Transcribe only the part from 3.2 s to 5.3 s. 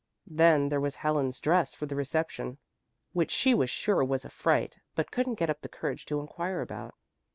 she was sure was a fright, but